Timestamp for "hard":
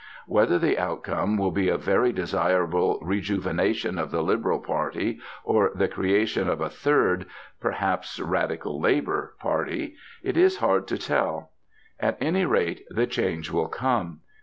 10.57-10.87